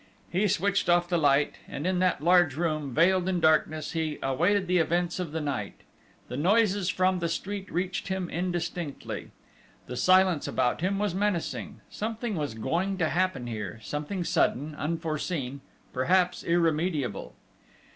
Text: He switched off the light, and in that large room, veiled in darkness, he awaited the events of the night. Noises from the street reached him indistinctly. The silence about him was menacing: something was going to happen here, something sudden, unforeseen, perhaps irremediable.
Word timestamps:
He 0.31 0.47
switched 0.47 0.89
off 0.89 1.07
the 1.07 1.19
light, 1.19 1.57
and 1.67 1.85
in 1.85 1.99
that 1.99 2.23
large 2.23 2.55
room, 2.55 2.91
veiled 2.91 3.29
in 3.29 3.39
darkness, 3.39 3.91
he 3.91 4.17
awaited 4.23 4.65
the 4.65 4.79
events 4.79 5.19
of 5.19 5.31
the 5.31 5.41
night. 5.41 5.75
Noises 6.27 6.89
from 6.89 7.19
the 7.19 7.29
street 7.29 7.69
reached 7.71 8.07
him 8.07 8.27
indistinctly. 8.27 9.29
The 9.85 9.95
silence 9.95 10.47
about 10.47 10.81
him 10.81 10.97
was 10.97 11.13
menacing: 11.13 11.81
something 11.91 12.35
was 12.35 12.55
going 12.55 12.97
to 12.97 13.09
happen 13.09 13.45
here, 13.45 13.79
something 13.83 14.23
sudden, 14.23 14.73
unforeseen, 14.73 15.61
perhaps 15.93 16.43
irremediable. 16.43 17.35